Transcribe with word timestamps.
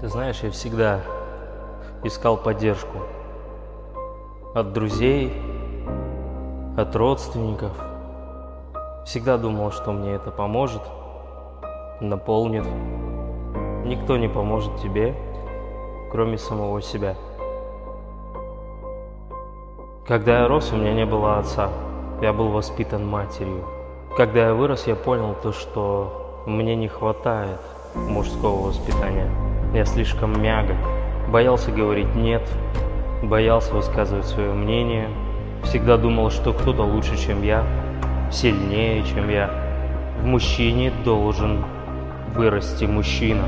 Ты 0.00 0.08
знаешь, 0.08 0.40
я 0.42 0.50
всегда 0.50 1.00
искал 2.02 2.36
поддержку 2.36 2.98
от 4.54 4.72
друзей, 4.72 5.32
от 6.76 6.94
родственников. 6.96 7.72
Всегда 9.06 9.38
думал, 9.38 9.70
что 9.70 9.92
мне 9.92 10.12
это 10.12 10.30
поможет, 10.30 10.82
наполнит. 12.00 12.66
Никто 13.84 14.16
не 14.16 14.28
поможет 14.28 14.76
тебе, 14.80 15.14
кроме 16.10 16.38
самого 16.38 16.82
себя. 16.82 17.16
Когда 20.06 20.40
я 20.40 20.48
рос, 20.48 20.72
у 20.72 20.76
меня 20.76 20.92
не 20.92 21.06
было 21.06 21.38
отца. 21.38 21.70
Я 22.20 22.32
был 22.32 22.48
воспитан 22.48 23.06
матерью. 23.06 23.64
Когда 24.16 24.46
я 24.46 24.54
вырос, 24.54 24.86
я 24.86 24.96
понял 24.96 25.34
то, 25.42 25.52
что 25.52 26.42
мне 26.46 26.76
не 26.76 26.88
хватает 26.88 27.60
мужского 27.94 28.68
воспитания. 28.68 29.30
Я 29.74 29.84
слишком 29.84 30.40
мягок, 30.40 30.76
боялся 31.28 31.72
говорить 31.72 32.14
«нет», 32.14 32.48
боялся 33.24 33.74
высказывать 33.74 34.24
свое 34.24 34.52
мнение, 34.52 35.08
всегда 35.64 35.96
думал, 35.96 36.30
что 36.30 36.52
кто-то 36.52 36.82
лучше, 36.82 37.16
чем 37.16 37.42
я, 37.42 37.64
сильнее, 38.30 39.02
чем 39.02 39.28
я. 39.28 39.50
В 40.20 40.26
мужчине 40.26 40.92
должен 41.04 41.64
вырасти 42.34 42.84
мужчина. 42.84 43.42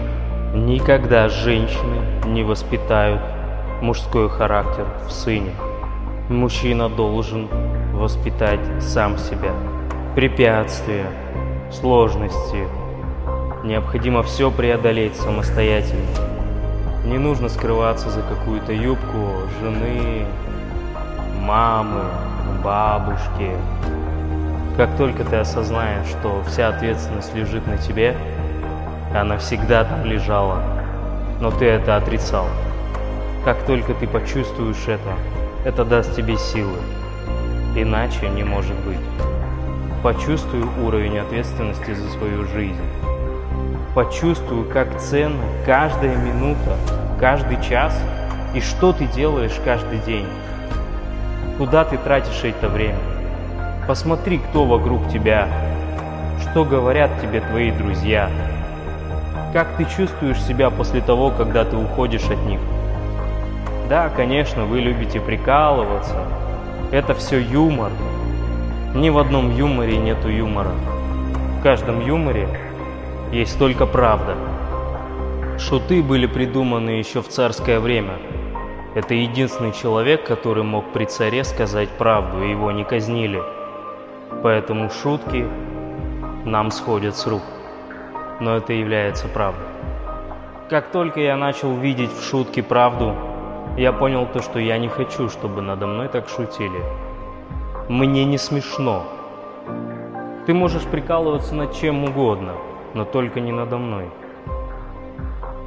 Никогда 0.52 1.28
женщины 1.28 2.02
не 2.26 2.42
воспитают 2.42 3.20
мужской 3.80 4.28
характер 4.28 4.84
в 5.06 5.12
сыне. 5.12 5.52
Мужчина 6.28 6.88
должен 6.88 7.46
воспитать 7.92 8.60
сам 8.80 9.16
себя. 9.16 9.52
Препятствия, 10.16 11.06
сложности, 11.70 12.64
необходимо 13.66 14.22
все 14.22 14.50
преодолеть 14.50 15.16
самостоятельно. 15.16 16.06
Не 17.04 17.18
нужно 17.18 17.48
скрываться 17.48 18.10
за 18.10 18.22
какую-то 18.22 18.72
юбку 18.72 19.48
жены, 19.60 20.24
мамы, 21.40 22.04
бабушки. 22.64 23.50
Как 24.76 24.96
только 24.96 25.24
ты 25.24 25.36
осознаешь, 25.36 26.06
что 26.06 26.42
вся 26.48 26.68
ответственность 26.68 27.34
лежит 27.34 27.66
на 27.66 27.78
тебе, 27.78 28.16
она 29.14 29.38
всегда 29.38 29.84
там 29.84 30.04
лежала, 30.04 30.62
но 31.40 31.50
ты 31.50 31.66
это 31.66 31.96
отрицал. 31.96 32.46
Как 33.44 33.62
только 33.64 33.94
ты 33.94 34.06
почувствуешь 34.06 34.88
это, 34.88 35.14
это 35.64 35.84
даст 35.84 36.14
тебе 36.14 36.36
силы. 36.36 36.78
Иначе 37.74 38.28
не 38.28 38.42
может 38.42 38.76
быть. 38.84 38.98
Почувствуй 40.02 40.64
уровень 40.82 41.18
ответственности 41.18 41.94
за 41.94 42.08
свою 42.10 42.44
жизнь. 42.46 43.05
Почувствуй, 43.96 44.66
как 44.66 45.00
ценна 45.00 45.42
каждая 45.64 46.14
минута, 46.16 46.76
каждый 47.18 47.56
час 47.62 47.98
и 48.54 48.60
что 48.60 48.92
ты 48.92 49.06
делаешь 49.06 49.58
каждый 49.64 50.00
день. 50.00 50.26
Куда 51.56 51.82
ты 51.82 51.96
тратишь 51.96 52.44
это 52.44 52.68
время? 52.68 52.98
Посмотри, 53.88 54.36
кто 54.36 54.66
вокруг 54.66 55.08
тебя, 55.08 55.48
что 56.42 56.66
говорят 56.66 57.10
тебе 57.22 57.40
твои 57.40 57.70
друзья, 57.70 58.28
как 59.54 59.66
ты 59.78 59.86
чувствуешь 59.86 60.42
себя 60.42 60.68
после 60.68 61.00
того, 61.00 61.30
когда 61.30 61.64
ты 61.64 61.78
уходишь 61.78 62.28
от 62.28 62.44
них. 62.44 62.60
Да, 63.88 64.10
конечно, 64.14 64.66
вы 64.66 64.80
любите 64.80 65.20
прикалываться. 65.20 66.22
Это 66.92 67.14
все 67.14 67.40
юмор. 67.40 67.92
Ни 68.94 69.08
в 69.08 69.16
одном 69.16 69.56
юморе 69.56 69.96
нету 69.96 70.28
юмора. 70.28 70.72
В 71.58 71.62
каждом 71.62 72.06
юморе 72.06 72.46
есть 73.32 73.58
только 73.58 73.86
правда. 73.86 74.36
Шуты 75.58 76.02
были 76.02 76.26
придуманы 76.26 76.90
еще 76.90 77.22
в 77.22 77.28
царское 77.28 77.80
время. 77.80 78.14
Это 78.94 79.14
единственный 79.14 79.72
человек, 79.72 80.24
который 80.24 80.62
мог 80.62 80.92
при 80.92 81.04
царе 81.04 81.44
сказать 81.44 81.88
правду, 81.90 82.42
и 82.42 82.50
его 82.50 82.70
не 82.72 82.84
казнили. 82.84 83.42
Поэтому 84.42 84.90
шутки 84.90 85.46
нам 86.44 86.70
сходят 86.70 87.16
с 87.16 87.26
рук. 87.26 87.42
Но 88.40 88.56
это 88.56 88.72
является 88.72 89.28
правдой. 89.28 89.66
Как 90.68 90.90
только 90.90 91.20
я 91.20 91.36
начал 91.36 91.74
видеть 91.74 92.12
в 92.12 92.22
шутке 92.22 92.62
правду, 92.62 93.14
я 93.76 93.92
понял 93.92 94.26
то, 94.26 94.42
что 94.42 94.58
я 94.58 94.78
не 94.78 94.88
хочу, 94.88 95.28
чтобы 95.28 95.62
надо 95.62 95.86
мной 95.86 96.08
так 96.08 96.28
шутили. 96.28 96.80
Мне 97.88 98.24
не 98.24 98.38
смешно. 98.38 99.04
Ты 100.46 100.54
можешь 100.54 100.84
прикалываться 100.84 101.54
над 101.54 101.74
чем 101.74 102.04
угодно, 102.04 102.52
но 102.94 103.04
только 103.04 103.40
не 103.40 103.52
надо 103.52 103.78
мной. 103.78 104.08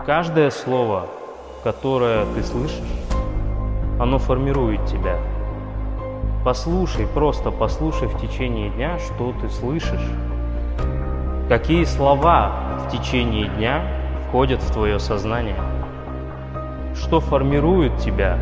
Каждое 0.06 0.50
слово, 0.50 1.08
которое 1.64 2.26
ты 2.34 2.44
слышишь, 2.44 2.78
оно 4.00 4.18
формирует 4.18 4.86
тебя. 4.86 5.18
Послушай, 6.44 7.08
просто 7.08 7.52
послушай 7.52 8.08
в 8.08 8.20
течение 8.20 8.70
дня, 8.70 8.98
что 9.00 9.34
ты 9.42 9.50
слышишь. 9.50 10.08
Какие 11.48 11.84
слова 11.84 12.80
в 12.86 12.92
течение 12.92 13.48
дня 13.48 13.84
входят 14.28 14.62
в 14.62 14.72
твое 14.72 15.00
сознание 15.00 15.58
что 17.00 17.20
формирует 17.20 17.98
тебя 17.98 18.38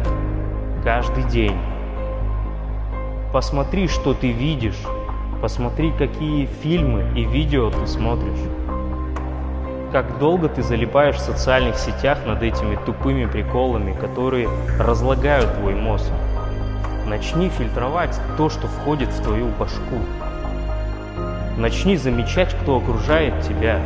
каждый 0.83 1.23
день. 1.23 1.57
Посмотри, 3.31 3.87
что 3.87 4.13
ты 4.13 4.31
видишь, 4.31 4.81
посмотри, 5.41 5.91
какие 5.91 6.45
фильмы 6.45 7.05
и 7.15 7.23
видео 7.23 7.69
ты 7.69 7.85
смотришь. 7.87 8.39
Как 9.97 10.19
долго 10.19 10.47
ты 10.47 10.61
залипаешь 10.61 11.15
в 11.15 11.21
социальных 11.21 11.75
сетях 11.79 12.19
над 12.23 12.43
этими 12.43 12.75
тупыми 12.85 13.25
приколами, 13.25 13.99
которые 13.99 14.47
разлагают 14.79 15.55
твой 15.55 15.73
мозг. 15.73 16.11
Начни 17.07 17.49
фильтровать 17.49 18.15
то, 18.37 18.47
что 18.47 18.67
входит 18.67 19.09
в 19.09 19.23
твою 19.23 19.47
башку. 19.47 19.97
Начни 21.57 21.97
замечать, 21.97 22.53
кто 22.61 22.77
окружает 22.77 23.41
тебя. 23.41 23.79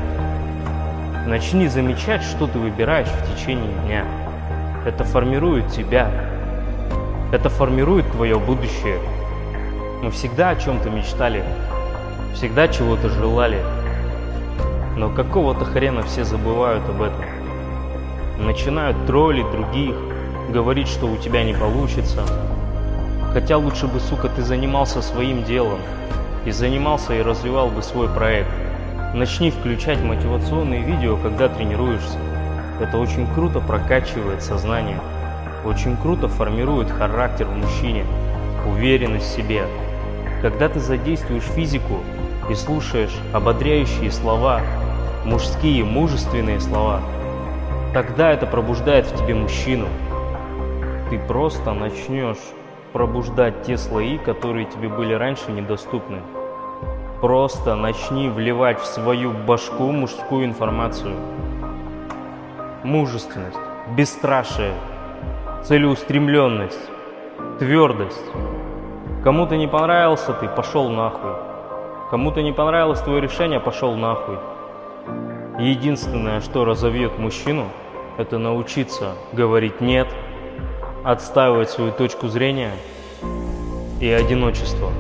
Начни 1.27 1.69
замечать, 1.69 2.23
что 2.23 2.45
ты 2.45 2.59
выбираешь 2.59 3.07
в 3.07 3.33
течение 3.33 3.71
дня. 3.85 4.03
Это 4.85 5.05
формирует 5.05 5.69
тебя. 5.69 6.11
Это 7.31 7.47
формирует 7.47 8.11
твое 8.11 8.37
будущее. 8.37 8.99
Мы 10.03 10.11
всегда 10.11 10.49
о 10.49 10.55
чем-то 10.57 10.89
мечтали, 10.89 11.41
всегда 12.33 12.67
чего-то 12.67 13.07
желали. 13.07 13.61
Но 14.95 15.09
какого-то 15.09 15.65
хрена 15.65 16.03
все 16.03 16.23
забывают 16.23 16.83
об 16.89 17.01
этом. 17.01 17.23
Начинают 18.37 19.05
троллить 19.05 19.49
других, 19.51 19.95
говорить, 20.51 20.87
что 20.87 21.07
у 21.07 21.17
тебя 21.17 21.43
не 21.43 21.53
получится. 21.53 22.23
Хотя 23.33 23.57
лучше 23.57 23.87
бы, 23.87 23.99
сука, 23.99 24.29
ты 24.29 24.41
занимался 24.41 25.01
своим 25.01 25.43
делом. 25.43 25.79
И 26.45 26.51
занимался 26.51 27.13
и 27.13 27.21
развивал 27.21 27.69
бы 27.69 27.81
свой 27.81 28.09
проект. 28.09 28.49
Начни 29.13 29.51
включать 29.51 30.01
мотивационные 30.01 30.81
видео, 30.81 31.17
когда 31.17 31.49
тренируешься. 31.49 32.17
Это 32.81 32.97
очень 32.97 33.27
круто 33.35 33.59
прокачивает 33.59 34.41
сознание, 34.41 34.99
очень 35.63 35.95
круто 35.97 36.27
формирует 36.27 36.89
характер 36.89 37.45
в 37.45 37.55
мужчине, 37.55 38.05
уверенность 38.65 39.27
в 39.27 39.35
себе. 39.35 39.65
Когда 40.41 40.67
ты 40.67 40.79
задействуешь 40.79 41.43
физику 41.43 41.99
и 42.49 42.55
слушаешь 42.55 43.15
ободряющие 43.33 44.11
слова, 44.11 44.61
мужские, 45.25 45.83
мужественные 45.83 46.59
слова, 46.59 47.01
тогда 47.93 48.31
это 48.31 48.45
пробуждает 48.45 49.05
в 49.05 49.17
тебе 49.17 49.35
мужчину. 49.35 49.87
Ты 51.09 51.19
просто 51.19 51.73
начнешь 51.73 52.37
пробуждать 52.93 53.63
те 53.63 53.77
слои, 53.77 54.17
которые 54.17 54.65
тебе 54.65 54.89
были 54.89 55.13
раньше 55.13 55.51
недоступны. 55.51 56.19
Просто 57.21 57.75
начни 57.75 58.29
вливать 58.29 58.79
в 58.79 58.85
свою 58.85 59.31
башку 59.31 59.91
мужскую 59.91 60.45
информацию 60.45 61.15
мужественность, 62.83 63.59
бесстрашие, 63.95 64.73
целеустремленность, 65.63 66.89
твердость. 67.59 68.25
Кому-то 69.23 69.55
не 69.55 69.67
понравился 69.67 70.33
ты, 70.33 70.47
пошел 70.47 70.89
нахуй. 70.89 71.31
Кому-то 72.09 72.41
не 72.41 72.51
понравилось 72.51 72.99
твое 73.01 73.21
решение, 73.21 73.59
пошел 73.59 73.95
нахуй. 73.95 74.37
Единственное, 75.61 76.41
что 76.41 76.65
разовьет 76.65 77.19
мужчину, 77.19 77.67
это 78.17 78.37
научиться 78.37 79.13
говорить 79.31 79.79
«нет», 79.79 80.07
отстаивать 81.03 81.69
свою 81.69 81.91
точку 81.91 82.27
зрения 82.27 82.71
и 83.99 84.09
одиночество. 84.09 84.91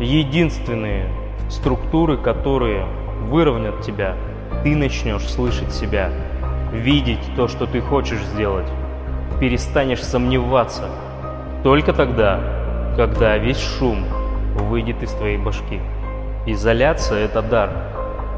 Единственные 0.00 1.08
структуры, 1.48 2.16
которые 2.16 2.86
выровнят 3.28 3.80
тебя, 3.82 4.16
ты 4.64 4.74
начнешь 4.76 5.28
слышать 5.28 5.72
себя– 5.72 6.10
видеть 6.72 7.20
то, 7.36 7.48
что 7.48 7.66
ты 7.66 7.80
хочешь 7.80 8.22
сделать. 8.34 8.66
Перестанешь 9.40 10.02
сомневаться. 10.02 10.88
Только 11.62 11.92
тогда, 11.92 12.40
когда 12.96 13.36
весь 13.36 13.60
шум 13.60 14.04
выйдет 14.54 15.02
из 15.02 15.12
твоей 15.12 15.36
башки. 15.36 15.80
Изоляция– 16.46 17.18
это 17.26 17.42
дар. 17.42 17.70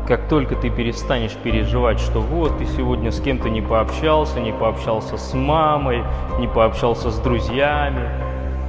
Как 0.06 0.28
только 0.28 0.54
ты 0.54 0.68
перестанешь 0.68 1.32
переживать, 1.32 1.98
что 1.98 2.20
вот 2.20 2.58
ты 2.58 2.66
сегодня 2.66 3.10
с 3.10 3.20
кем-то 3.20 3.48
не 3.48 3.62
пообщался, 3.62 4.38
не 4.38 4.52
пообщался 4.52 5.16
с 5.16 5.32
мамой, 5.32 6.02
не 6.38 6.46
пообщался 6.46 7.10
с 7.10 7.18
друзьями, 7.18 8.10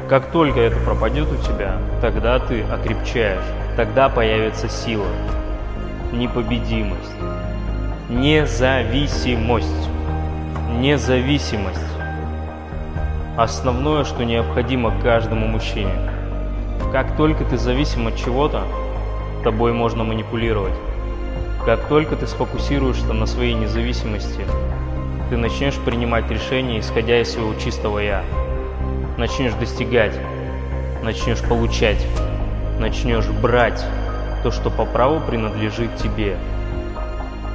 как 0.07 0.27
только 0.31 0.61
это 0.61 0.77
пропадет 0.77 1.27
у 1.31 1.35
тебя, 1.37 1.77
тогда 1.99 2.39
ты 2.39 2.61
окрепчаешь, 2.61 3.43
тогда 3.75 4.07
появится 4.07 4.69
сила, 4.69 5.07
непобедимость, 6.13 7.11
независимость, 8.07 9.89
независимость. 10.79 11.81
Основное, 13.35 14.05
что 14.05 14.23
необходимо 14.23 14.93
каждому 15.01 15.47
мужчине. 15.47 15.91
Как 16.93 17.17
только 17.17 17.43
ты 17.43 17.57
зависим 17.57 18.07
от 18.07 18.15
чего-то, 18.15 18.61
тобой 19.43 19.73
можно 19.73 20.05
манипулировать. 20.05 20.73
Как 21.65 21.87
только 21.87 22.15
ты 22.15 22.27
сфокусируешься 22.27 23.11
на 23.11 23.25
своей 23.25 23.55
независимости, 23.55 24.45
ты 25.31 25.37
начнешь 25.37 25.73
принимать 25.79 26.29
решения, 26.29 26.79
исходя 26.79 27.19
из 27.19 27.31
своего 27.31 27.55
чистого 27.55 27.97
«я». 27.97 28.23
Начнешь 29.17 29.53
достигать, 29.53 30.13
начнешь 31.01 31.41
получать, 31.41 32.05
начнешь 32.77 33.27
брать 33.29 33.83
то, 34.43 34.51
что 34.51 34.69
по 34.69 34.85
праву 34.85 35.19
принадлежит 35.19 35.95
тебе. 35.95 36.37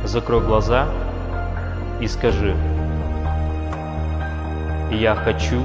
Закрой 0.02 0.40
глаза 0.40 0.88
и 2.00 2.08
скажи 2.08 2.56
«Я 4.90 5.14
хочу», 5.14 5.62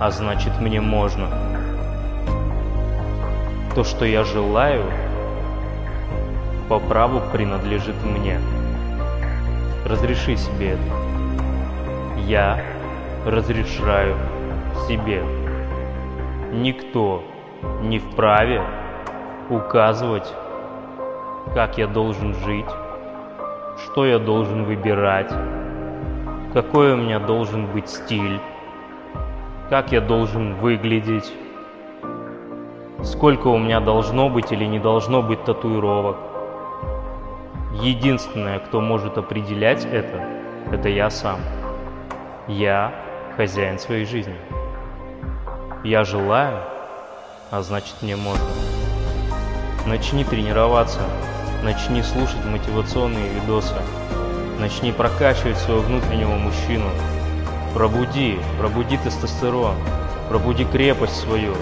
а 0.00 0.10
значит 0.10 0.58
мне 0.58 0.80
можно. 0.80 1.28
То, 3.74 3.84
что 3.84 4.06
я 4.06 4.24
желаю, 4.24 4.86
по 6.70 6.78
праву 6.78 7.20
принадлежит 7.32 7.96
мне. 8.04 8.38
Разреши 9.84 10.36
себе 10.36 10.74
это. 10.74 12.20
Я 12.28 12.62
разрешаю 13.26 14.14
себе. 14.86 15.24
Никто 16.52 17.24
не 17.82 17.98
вправе 17.98 18.62
указывать, 19.48 20.32
как 21.54 21.76
я 21.76 21.88
должен 21.88 22.34
жить, 22.34 22.70
что 23.82 24.06
я 24.06 24.20
должен 24.20 24.62
выбирать, 24.62 25.32
какой 26.52 26.92
у 26.92 26.96
меня 26.96 27.18
должен 27.18 27.66
быть 27.66 27.88
стиль, 27.88 28.38
как 29.70 29.90
я 29.90 30.00
должен 30.00 30.54
выглядеть, 30.54 31.32
сколько 33.02 33.48
у 33.48 33.58
меня 33.58 33.80
должно 33.80 34.28
быть 34.28 34.52
или 34.52 34.66
не 34.66 34.78
должно 34.78 35.20
быть 35.20 35.42
татуировок. 35.42 36.29
Единственное, 37.82 38.58
кто 38.58 38.82
может 38.82 39.16
определять 39.16 39.86
это, 39.86 40.22
это 40.70 40.90
я 40.90 41.08
сам. 41.08 41.40
Я 42.46 42.92
хозяин 43.38 43.78
своей 43.78 44.04
жизни. 44.04 44.36
Я 45.82 46.04
желаю, 46.04 46.58
а 47.50 47.62
значит 47.62 47.94
мне 48.02 48.16
можно. 48.16 48.44
Начни 49.86 50.24
тренироваться, 50.24 51.00
начни 51.62 52.02
слушать 52.02 52.44
мотивационные 52.44 53.30
видосы, 53.30 53.76
начни 54.58 54.92
прокачивать 54.92 55.56
своего 55.56 55.80
внутреннего 55.80 56.34
мужчину. 56.34 56.90
Пробуди, 57.72 58.38
пробуди 58.58 58.98
тестостерон, 58.98 59.74
пробуди 60.28 60.66
крепость 60.66 61.16
свою. 61.16 61.54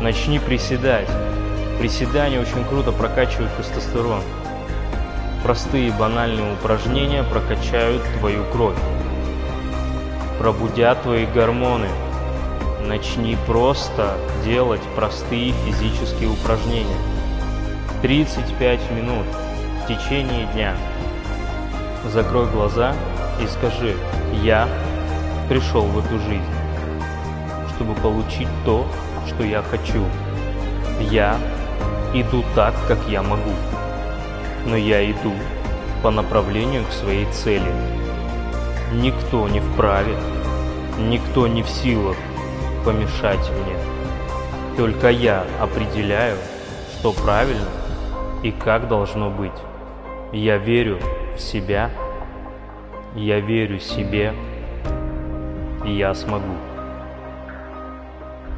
Начни 0.00 0.38
приседать. 0.38 1.08
Приседания 1.80 2.40
очень 2.40 2.64
круто 2.64 2.92
прокачивают 2.92 3.50
тестостерон. 3.56 4.22
Простые 5.48 5.90
банальные 5.92 6.52
упражнения 6.52 7.22
прокачают 7.22 8.02
твою 8.18 8.44
кровь. 8.52 8.76
Пробудят 10.38 11.00
твои 11.00 11.24
гормоны. 11.24 11.88
Начни 12.82 13.34
просто 13.46 14.18
делать 14.44 14.82
простые 14.94 15.52
физические 15.64 16.28
упражнения. 16.28 16.98
35 18.02 18.90
минут 18.90 19.24
в 19.82 19.88
течение 19.88 20.44
дня. 20.52 20.76
Закрой 22.04 22.46
глаза 22.50 22.94
и 23.42 23.46
скажи 23.46 23.96
«Я 24.42 24.68
пришел 25.48 25.80
в 25.80 25.98
эту 25.98 26.18
жизнь, 26.18 26.44
чтобы 27.74 27.94
получить 27.94 28.48
то, 28.66 28.86
что 29.26 29.44
я 29.44 29.62
хочу. 29.62 30.04
Я 31.10 31.38
иду 32.12 32.44
так, 32.54 32.74
как 32.86 32.98
я 33.08 33.22
могу, 33.22 33.52
но 34.68 34.76
я 34.76 35.10
иду 35.10 35.32
по 36.02 36.10
направлению 36.10 36.84
к 36.84 36.92
своей 36.92 37.24
цели. 37.32 37.72
Никто 38.92 39.48
не 39.48 39.60
вправе, 39.60 40.14
никто 40.98 41.46
не 41.46 41.62
в 41.62 41.68
силах 41.68 42.16
помешать 42.84 43.50
мне. 43.50 43.76
Только 44.76 45.08
я 45.08 45.44
определяю, 45.60 46.36
что 46.92 47.12
правильно 47.12 47.68
и 48.42 48.50
как 48.50 48.88
должно 48.88 49.30
быть. 49.30 49.58
Я 50.32 50.58
верю 50.58 50.98
в 51.34 51.40
себя, 51.40 51.90
я 53.16 53.40
верю 53.40 53.80
себе, 53.80 54.34
и 55.84 55.92
я 55.92 56.14
смогу. 56.14 56.54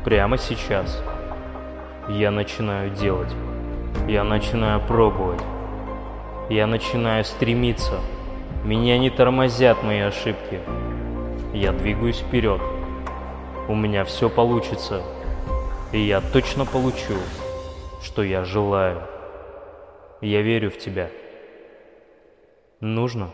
Прямо 0.04 0.38
сейчас 0.38 1.02
я 2.08 2.32
начинаю 2.32 2.90
делать, 2.90 3.32
я 4.08 4.24
начинаю 4.24 4.80
пробовать, 4.80 5.40
я 6.50 6.66
начинаю 6.66 7.24
стремиться. 7.24 8.00
Меня 8.64 8.98
не 8.98 9.08
тормозят 9.08 9.82
мои 9.84 10.00
ошибки. 10.00 10.60
Я 11.54 11.72
двигаюсь 11.72 12.18
вперед. 12.18 12.60
У 13.68 13.74
меня 13.74 14.04
все 14.04 14.28
получится. 14.28 15.02
И 15.92 16.00
я 16.00 16.20
точно 16.20 16.66
получу, 16.66 17.14
что 18.02 18.22
я 18.22 18.44
желаю. 18.44 19.02
Я 20.20 20.42
верю 20.42 20.72
в 20.72 20.78
тебя. 20.78 21.08
Нужно 22.80 23.30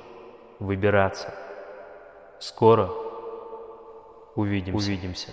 выбираться. 0.60 1.34
Скоро 2.38 2.90
увидимся. 4.34 4.76
Увидимся. 4.76 5.28